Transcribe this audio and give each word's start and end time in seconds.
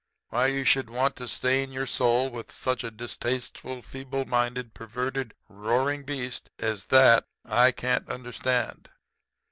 Why 0.29 0.47
you 0.47 0.65
should 0.65 0.89
want 0.89 1.15
to 1.17 1.27
stain 1.27 1.71
your 1.71 1.85
soul 1.85 2.31
with 2.31 2.51
such 2.51 2.83
a 2.83 2.89
distasteful, 2.89 3.83
feeble 3.83 4.25
minded, 4.25 4.73
perverted, 4.73 5.35
roaring 5.47 6.05
beast 6.05 6.49
as 6.57 6.85
that 6.85 7.27
I 7.45 7.71
can't 7.71 8.09
understand.' 8.09 8.89